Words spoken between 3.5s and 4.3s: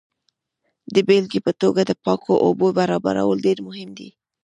مهم دي.